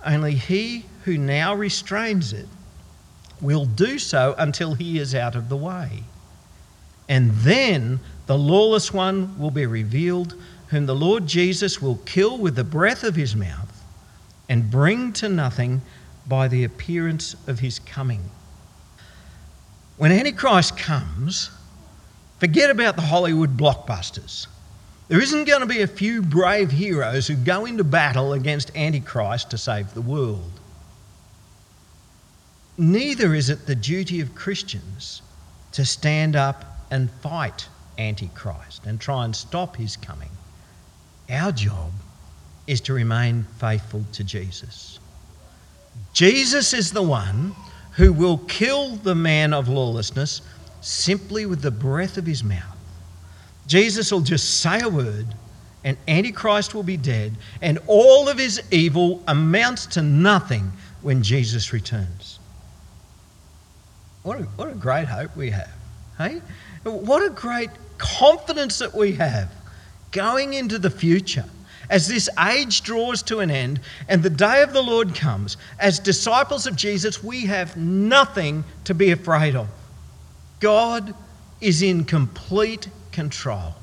[0.06, 2.48] Only he who now restrains it
[3.41, 6.06] will do so until he is out of the way.
[7.10, 12.56] And then the lawless one will be revealed whom the Lord Jesus will kill with
[12.56, 13.84] the breath of his mouth
[14.48, 15.82] and bring to nothing
[16.26, 18.30] by the appearance of his coming.
[19.98, 21.50] When Antichrist comes,
[22.39, 24.48] forget about the Hollywood blockbusters.
[25.08, 29.52] There isn't going to be a few brave heroes who go into battle against Antichrist
[29.52, 30.52] to save the world.
[32.78, 35.22] Neither is it the duty of Christians
[35.74, 40.32] to stand up and fight Antichrist and try and stop his coming.
[41.30, 41.91] Our job
[42.68, 45.00] is to remain faithful to Jesus.
[46.13, 47.56] Jesus is the one
[47.91, 50.41] who will kill the man of lawlessness
[50.82, 52.75] simply with the breath of his mouth.
[53.67, 55.28] Jesus will just say a word,
[55.84, 61.73] and Antichrist will be dead, and all of his evil amounts to nothing when Jesus
[61.73, 62.39] returns.
[64.23, 65.71] What a, what a great hope we have.
[66.17, 66.41] Hey?
[66.84, 69.51] What a great confidence that we have
[70.12, 71.45] going into the future,
[71.89, 75.99] as this age draws to an end and the day of the Lord comes, as
[75.99, 79.67] disciples of Jesus, we have nothing to be afraid of.
[80.60, 81.13] God
[81.62, 83.73] is in complete control.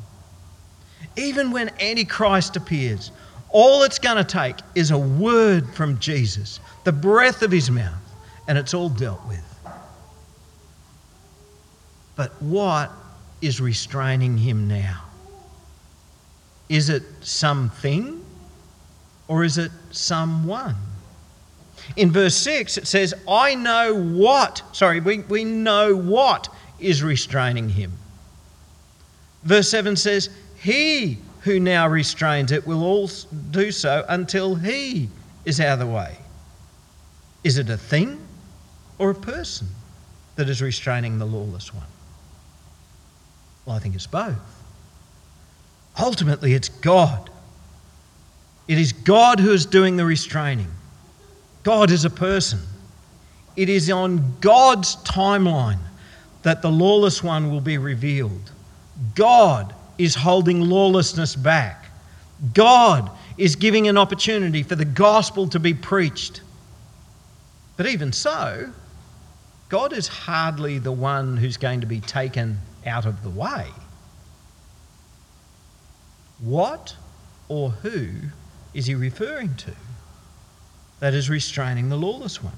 [1.16, 3.10] Even when Antichrist appears,
[3.50, 7.98] all it's going to take is a word from Jesus, the breath of his mouth,
[8.46, 9.44] and it's all dealt with.
[12.14, 12.90] But what
[13.40, 15.02] is restraining him now?
[16.68, 18.24] Is it something
[19.28, 20.76] or is it someone?
[21.96, 27.68] In verse 6, it says, I know what, sorry, we, we know what is restraining
[27.68, 27.92] him.
[29.44, 35.09] Verse 7 says, He who now restrains it will also do so until he
[35.44, 36.16] is out of the way.
[37.42, 38.24] Is it a thing
[38.98, 39.66] or a person
[40.37, 41.87] that is restraining the lawless one?
[43.66, 44.37] Well, I think it's both.
[46.00, 47.28] Ultimately, it's God.
[48.68, 50.70] It is God who is doing the restraining.
[51.64, 52.61] God is a person.
[53.57, 55.81] It is on God's timeline
[56.42, 58.51] that the lawless one will be revealed.
[59.14, 61.87] God is holding lawlessness back.
[62.55, 66.40] God is giving an opportunity for the gospel to be preached.
[67.76, 68.72] But even so,
[69.68, 73.68] God is hardly the one who's going to be taken out of the way.
[76.40, 76.96] What
[77.48, 78.09] or who
[78.74, 79.72] is he referring to
[81.00, 82.57] that is restraining the lawless one?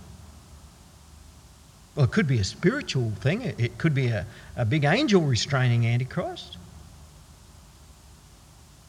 [1.94, 4.26] Well, it could be a spiritual thing, it could be a,
[4.56, 6.56] a big angel restraining Antichrist.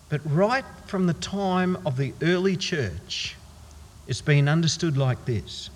[0.09, 3.35] But right from the time of the early church,
[4.07, 5.69] it's been understood like this.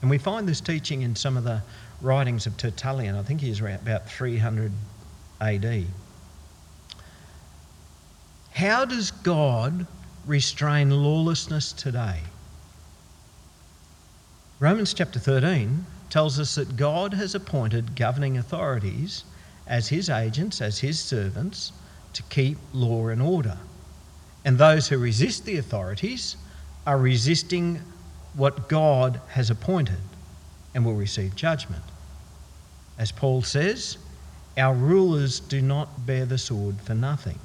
[0.00, 1.62] And we find this teaching in some of the
[2.00, 3.16] writings of Tertullian.
[3.16, 4.72] I think he's around about 300
[5.40, 5.86] AD.
[8.52, 9.86] How does God
[10.26, 12.20] restrain lawlessness today?
[14.58, 19.24] Romans chapter 13 tells us that God has appointed governing authorities
[19.66, 21.72] as his agents, as his servants,
[22.12, 23.58] to keep law and order.
[24.44, 26.36] And those who resist the authorities
[26.86, 27.80] are resisting
[28.34, 29.98] what God has appointed
[30.74, 31.82] and will receive judgment.
[32.98, 33.98] As Paul says,
[34.56, 37.38] our rulers do not bear the sword for nothing.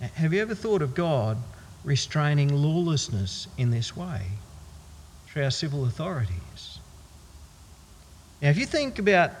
[0.00, 1.36] Have you ever thought of God
[1.84, 4.22] restraining lawlessness in this way
[5.26, 6.75] through our civil authorities?
[8.46, 9.32] Now, if you think about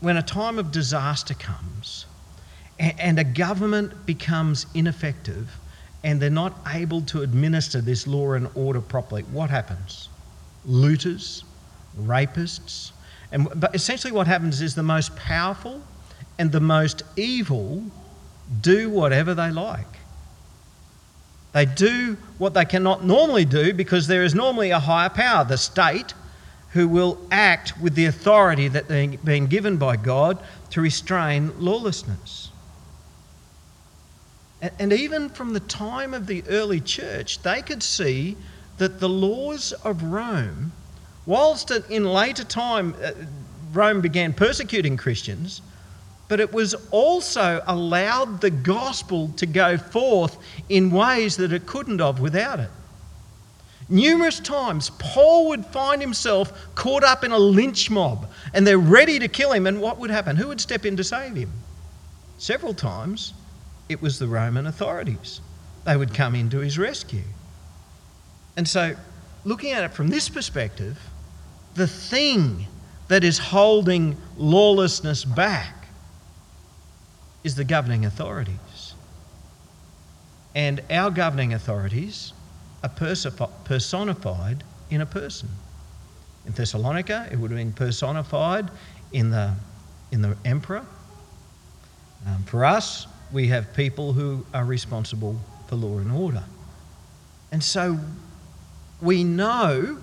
[0.00, 2.06] when a time of disaster comes
[2.78, 5.54] and a government becomes ineffective
[6.02, 10.08] and they're not able to administer this law and order properly, what happens?
[10.64, 11.44] Looters,
[12.00, 12.92] rapists,
[13.30, 15.82] and but essentially what happens is the most powerful
[16.38, 17.84] and the most evil
[18.62, 19.98] do whatever they like.
[21.52, 25.58] They do what they cannot normally do because there is normally a higher power, the
[25.58, 26.14] state,
[26.74, 30.38] who will act with the authority that they've been given by God
[30.70, 32.50] to restrain lawlessness.
[34.80, 38.36] And even from the time of the early church, they could see
[38.78, 40.72] that the laws of Rome,
[41.26, 43.12] whilst in later time uh,
[43.72, 45.62] Rome began persecuting Christians,
[46.26, 50.36] but it was also allowed the gospel to go forth
[50.68, 52.70] in ways that it couldn't have without it.
[53.88, 59.18] Numerous times, Paul would find himself caught up in a lynch mob and they're ready
[59.18, 59.66] to kill him.
[59.66, 60.36] And what would happen?
[60.36, 61.52] Who would step in to save him?
[62.38, 63.34] Several times,
[63.88, 65.40] it was the Roman authorities.
[65.84, 67.24] They would come in to his rescue.
[68.56, 68.94] And so,
[69.44, 70.98] looking at it from this perspective,
[71.74, 72.66] the thing
[73.08, 75.88] that is holding lawlessness back
[77.42, 78.94] is the governing authorities.
[80.54, 82.32] And our governing authorities
[82.88, 85.48] personified in a person.
[86.46, 88.70] In Thessalonica, it would have been personified
[89.12, 89.54] in the,
[90.12, 90.84] in the emperor.
[92.26, 96.44] Um, for us, we have people who are responsible for law and order.
[97.52, 97.98] And so
[99.00, 99.98] we know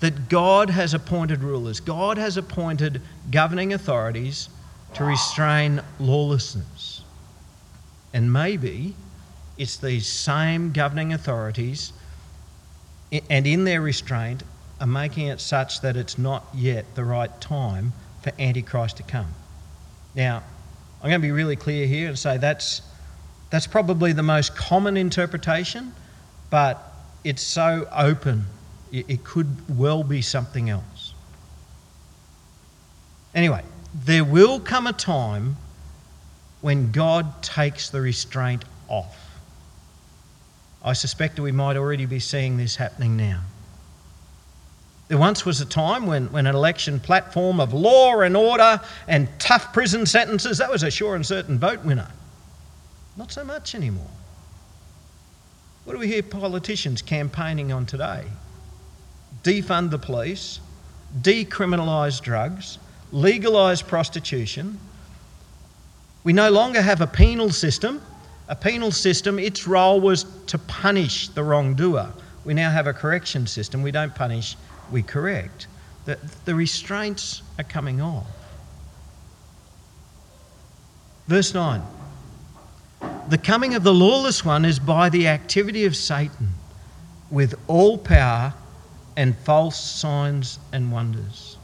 [0.00, 3.00] that God has appointed rulers, God has appointed
[3.30, 4.48] governing authorities
[4.94, 7.02] to restrain lawlessness.
[8.12, 8.94] And maybe
[9.58, 11.92] it's these same governing authorities,
[13.30, 14.42] and in their restraint,
[14.80, 19.28] are making it such that it's not yet the right time for Antichrist to come.
[20.14, 20.42] Now,
[21.02, 22.82] I'm going to be really clear here and say that's,
[23.50, 25.94] that's probably the most common interpretation,
[26.50, 26.92] but
[27.24, 28.44] it's so open,
[28.92, 31.14] it, it could well be something else.
[33.34, 33.62] Anyway,
[33.94, 35.56] there will come a time
[36.60, 39.23] when God takes the restraint off.
[40.84, 43.40] I suspect we might already be seeing this happening now.
[45.08, 49.28] There once was a time when, when an election platform of law and order and
[49.38, 52.10] tough prison sentences, that was a sure and certain vote winner.
[53.16, 54.10] Not so much anymore.
[55.84, 58.24] What do we hear politicians campaigning on today?
[59.42, 60.60] Defund the police,
[61.20, 62.78] decriminalise drugs,
[63.12, 64.78] legalise prostitution.
[66.24, 68.00] We no longer have a penal system.
[68.48, 72.12] A penal system, its role was to punish the wrongdoer.
[72.44, 73.82] We now have a correction system.
[73.82, 74.56] We don't punish,
[74.90, 75.66] we correct.
[76.04, 78.26] The, the restraints are coming off.
[81.26, 81.82] Verse 9
[83.28, 86.50] The coming of the lawless one is by the activity of Satan
[87.30, 88.52] with all power
[89.16, 91.56] and false signs and wonders.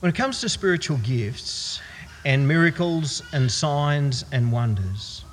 [0.00, 1.80] When it comes to spiritual gifts
[2.28, 5.24] and miracles and signs and wonders,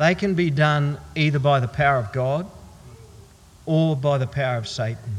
[0.00, 2.44] they can be done either by the power of God
[3.66, 5.14] or by the power of Satan.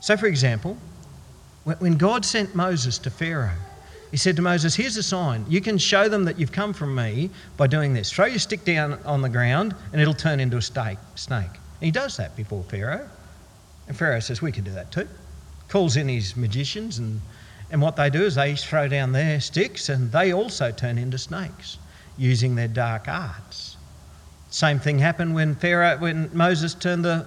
[0.00, 0.78] So, for example,
[1.64, 3.58] when God sent Moses to Pharaoh,
[4.10, 5.44] he said to Moses, Here's a sign.
[5.46, 7.28] You can show them that you've come from me
[7.58, 8.10] by doing this.
[8.10, 10.98] Throw your stick down on the ground and it'll turn into a snake.
[11.28, 13.06] And he does that before Pharaoh.
[13.88, 15.06] And Pharaoh says, We can do that too.
[15.68, 17.20] Calls in his magicians, and,
[17.74, 21.18] and what they do is they throw down their sticks and they also turn into
[21.18, 21.78] snakes
[22.16, 23.76] using their dark arts.
[24.48, 27.26] Same thing happened when Pharaoh, when Moses turned the,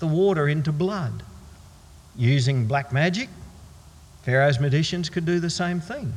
[0.00, 1.22] the water into blood.
[2.16, 3.28] Using black magic,
[4.24, 6.12] Pharaoh's magicians could do the same thing.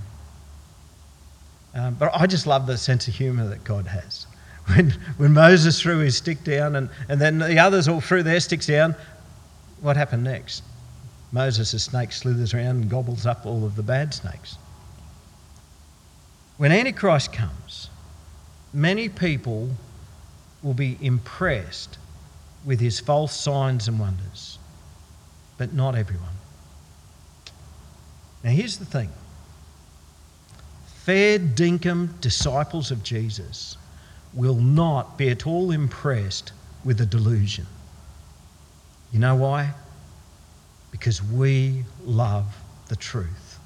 [1.75, 4.25] Um, but I just love the sense of humour that God has.
[4.75, 8.39] When, when Moses threw his stick down and, and then the others all threw their
[8.39, 8.95] sticks down,
[9.82, 10.63] what happened next?
[11.32, 14.57] Moses' snake slithers around and gobbles up all of the bad snakes.
[16.57, 17.89] When Antichrist comes,
[18.73, 19.69] many people
[20.63, 21.97] will be impressed
[22.65, 24.57] with his false signs and wonders,
[25.57, 26.34] but not everyone.
[28.43, 29.09] Now, here's the thing
[30.86, 33.78] fair dinkum disciples of Jesus
[34.34, 36.51] will not be at all impressed
[36.84, 37.65] with a delusion.
[39.11, 39.73] You know why?
[40.98, 42.45] Because we love
[42.88, 43.60] the truth.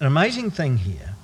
[0.00, 1.14] An amazing thing here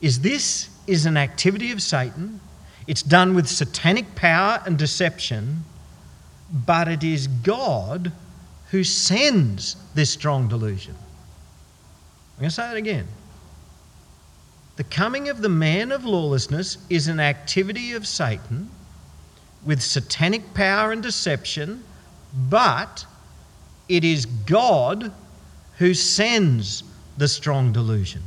[0.00, 2.40] is this is an activity of Satan.
[2.86, 5.64] It's done with satanic power and deception,
[6.50, 8.12] but it is God
[8.70, 10.94] who sends this strong delusion.
[10.94, 13.06] I'm going to say that again.
[14.76, 18.70] The coming of the man of lawlessness is an activity of Satan
[19.64, 21.82] with satanic power and deception,
[22.36, 23.04] but
[23.88, 25.12] it is God
[25.78, 26.82] who sends
[27.16, 28.22] the strong delusion.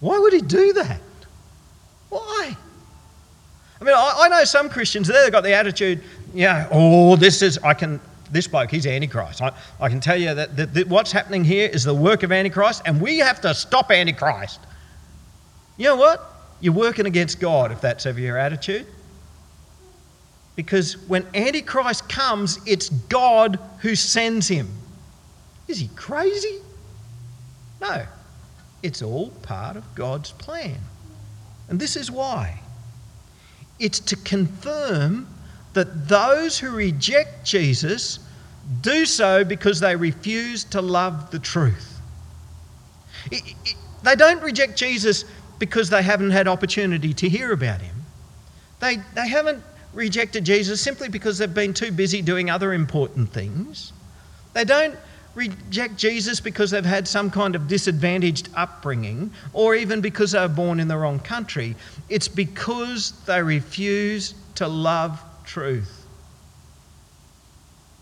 [0.00, 1.00] Why would he do that?
[2.08, 2.56] Why?
[3.80, 6.02] I mean, I, I know some Christians, they've got the attitude,
[6.32, 8.00] yeah, oh, this is, I can,
[8.30, 9.42] this bloke, he's Antichrist.
[9.42, 12.32] I, I can tell you that, that, that what's happening here is the work of
[12.32, 14.60] Antichrist, and we have to stop Antichrist.
[15.76, 16.32] You know what?
[16.60, 18.86] You're working against God if that's ever your attitude.
[20.56, 24.68] Because when Antichrist comes, it's God who sends him.
[25.66, 26.60] Is he crazy?
[27.80, 28.06] No.
[28.82, 30.78] It's all part of God's plan.
[31.68, 32.60] And this is why.
[33.80, 35.26] It's to confirm
[35.72, 38.20] that those who reject Jesus
[38.80, 41.98] do so because they refuse to love the truth.
[43.30, 45.24] It, it, they don't reject Jesus
[45.58, 47.96] because they haven't had opportunity to hear about him.
[48.80, 49.62] They, they haven't
[49.94, 53.92] rejected Jesus simply because they've been too busy doing other important things.
[54.52, 54.96] They don't
[55.34, 60.48] reject Jesus because they've had some kind of disadvantaged upbringing or even because they were
[60.48, 61.74] born in the wrong country.
[62.08, 66.06] It's because they refuse to love truth.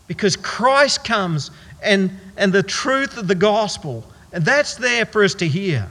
[0.06, 1.50] Because Christ comes
[1.82, 5.88] and, and the truth of the gospel, and that's there for us to hear.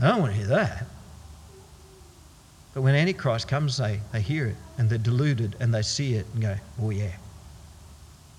[0.00, 0.86] I don't want to hear that.
[2.78, 6.26] But when Antichrist comes, they, they hear it and they're deluded and they see it
[6.32, 7.10] and go, oh, yeah,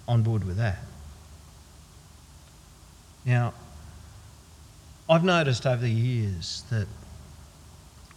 [0.08, 0.80] on board with that.
[3.26, 3.54] Now,
[5.10, 6.88] I've noticed over the years that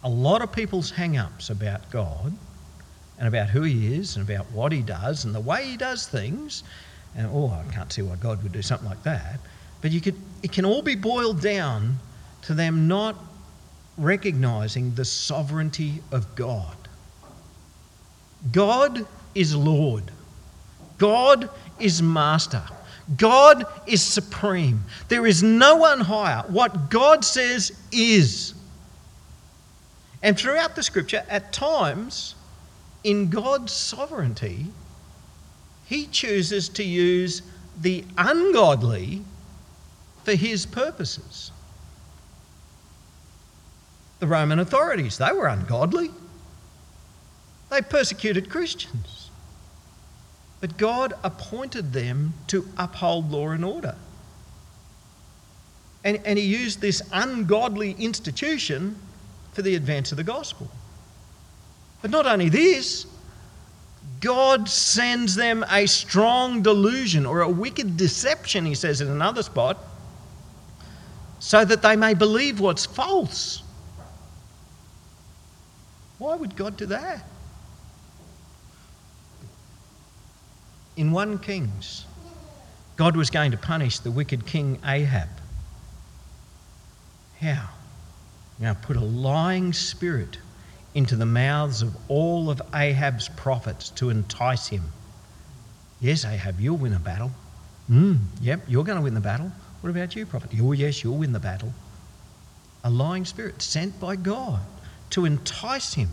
[0.01, 2.31] a lot of people's hang ups about God
[3.19, 6.07] and about who He is and about what He does and the way He does
[6.07, 6.63] things,
[7.17, 9.41] and oh, I can't see why God would do something like that,
[9.81, 11.99] but you could, it can all be boiled down
[12.43, 13.17] to them not
[13.97, 16.75] recognizing the sovereignty of God.
[18.51, 20.03] God is Lord,
[20.97, 22.63] God is Master.
[23.17, 24.83] God is supreme.
[25.09, 26.43] There is no one higher.
[26.47, 28.53] What God says is.
[30.21, 32.35] And throughout the scripture, at times,
[33.03, 34.67] in God's sovereignty,
[35.85, 37.41] He chooses to use
[37.81, 39.21] the ungodly
[40.23, 41.51] for His purposes.
[44.23, 46.09] The Roman authorities, they were ungodly.
[47.69, 49.29] They persecuted Christians.
[50.61, 53.95] But God appointed them to uphold law and order.
[56.05, 58.95] And, and He used this ungodly institution
[59.51, 60.71] for the advance of the gospel.
[62.01, 63.05] But not only this,
[64.21, 69.79] God sends them a strong delusion or a wicked deception, he says in another spot,
[71.39, 73.62] so that they may believe what's false.
[76.17, 77.25] Why would God do that?
[80.95, 82.05] in 1 Kings,
[82.95, 85.29] God was going to punish the wicked king Ahab.
[87.39, 87.69] How?
[88.59, 90.37] Now put a lying spirit
[90.93, 94.83] into the mouths of all of Ahab's prophets to entice him.
[95.99, 97.31] Yes, Ahab, you'll win a battle.
[97.89, 99.51] Mm, yep, you're going to win the battle.
[99.81, 100.51] What about you, prophet?
[100.61, 101.73] Oh, yes, you'll win the battle.
[102.83, 104.61] A lying spirit sent by God
[105.13, 106.09] to entice him.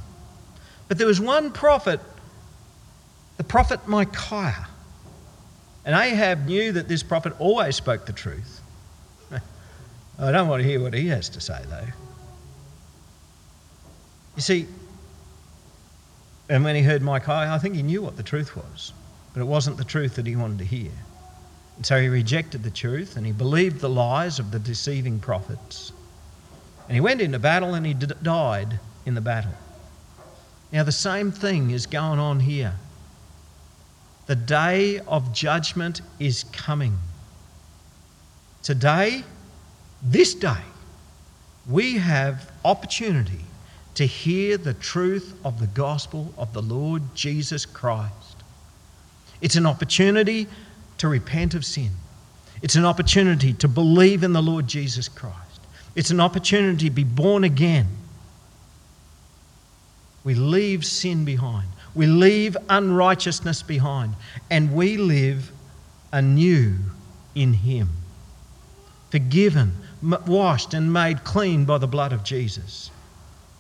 [0.89, 2.01] But there was one prophet,
[3.37, 4.69] the prophet Micaiah.
[5.85, 8.61] And Ahab knew that this prophet always spoke the truth.
[10.19, 11.87] I don't want to hear what he has to say, though.
[14.37, 14.67] You see,
[16.49, 18.93] and when he heard Micaiah, I think he knew what the truth was,
[19.33, 20.91] but it wasn't the truth that he wanted to hear.
[21.77, 25.93] And so he rejected the truth and he believed the lies of the deceiving prophets.
[26.87, 29.55] And he went into battle and he d- died in the battle.
[30.73, 32.75] Now, the same thing is going on here.
[34.27, 36.97] The day of judgment is coming.
[38.63, 39.25] Today,
[40.03, 40.63] this day,
[41.69, 43.41] we have opportunity
[43.95, 48.37] to hear the truth of the gospel of the Lord Jesus Christ.
[49.41, 50.47] It's an opportunity
[50.99, 51.91] to repent of sin.
[52.63, 55.61] It's an opportunity to believe in the Lord Jesus Christ.
[55.97, 57.89] It's an opportunity to be born again.
[60.25, 61.69] We leave sin behind.
[61.95, 64.15] We leave unrighteousness behind.
[64.51, 65.51] And we live
[66.13, 66.77] anew
[67.35, 67.89] in Him.
[69.11, 69.75] Forgiven,
[70.27, 72.91] washed, and made clean by the blood of Jesus.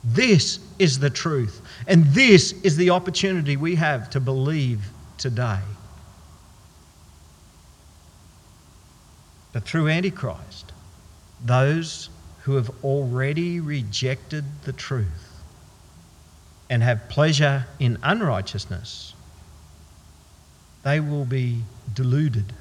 [0.04, 1.60] This is the truth.
[1.86, 4.88] And this is the opportunity we have to believe
[5.18, 5.60] today.
[9.52, 10.72] But through Antichrist,
[11.44, 12.08] those
[12.42, 15.29] who have already rejected the truth
[16.70, 19.14] and have pleasure in unrighteousness,
[20.84, 21.62] they will be
[21.92, 22.54] deluded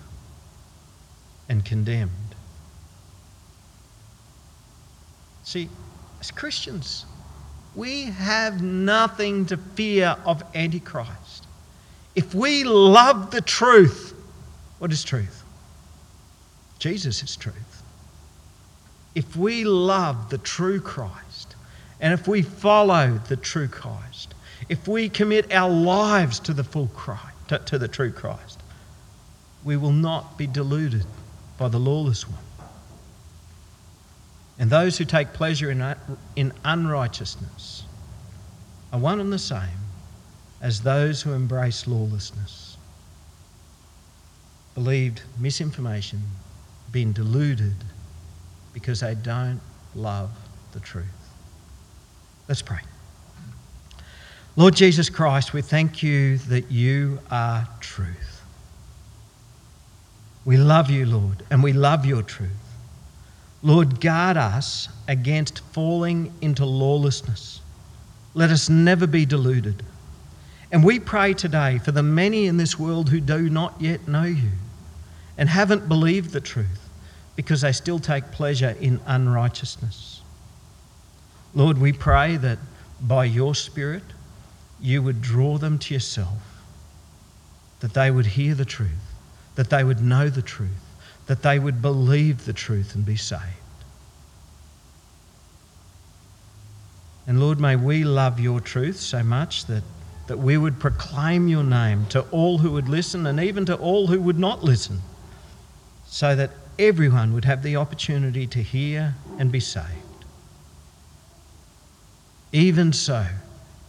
[1.48, 2.10] and condemned.
[5.44, 5.70] See,
[6.20, 7.06] as Christians,
[7.76, 11.46] we have nothing to fear of Antichrist.
[12.16, 14.14] If we love the truth,
[14.80, 15.44] what is truth?
[16.80, 17.84] Jesus is truth.
[19.14, 21.29] If we love the true Christ,
[22.00, 24.34] and if we follow the true Christ,
[24.70, 28.62] if we commit our lives to the full Christ, to, to the true Christ,
[29.64, 31.06] we will not be deluded
[31.58, 32.40] by the lawless one.
[34.58, 35.96] And those who take pleasure in,
[36.36, 37.84] in unrighteousness
[38.92, 39.80] are one and the same
[40.62, 42.78] as those who embrace lawlessness.
[44.76, 46.22] Believed misinformation,
[46.92, 47.76] been deluded
[48.74, 49.62] because they don't
[49.96, 50.32] love
[50.74, 51.19] the truth.
[52.50, 52.80] Let's pray.
[54.56, 58.42] Lord Jesus Christ, we thank you that you are truth.
[60.44, 62.50] We love you, Lord, and we love your truth.
[63.62, 67.62] Lord, guard us against falling into lawlessness.
[68.34, 69.84] Let us never be deluded.
[70.72, 74.24] And we pray today for the many in this world who do not yet know
[74.24, 74.50] you
[75.38, 76.90] and haven't believed the truth
[77.36, 80.19] because they still take pleasure in unrighteousness.
[81.54, 82.60] Lord, we pray that
[83.02, 84.04] by your Spirit
[84.80, 86.38] you would draw them to yourself,
[87.80, 89.14] that they would hear the truth,
[89.56, 90.86] that they would know the truth
[91.30, 93.44] that they would believe the truth and be saved.
[97.28, 99.84] And Lord, may we love your truth so much that,
[100.26, 104.08] that we would proclaim your name to all who would listen and even to all
[104.08, 105.02] who would not listen,
[106.08, 109.99] so that everyone would have the opportunity to hear and be saved.
[112.52, 113.26] Even so,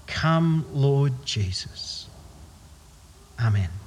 [0.06, 2.08] come, Lord Jesus.
[3.40, 3.79] Amen.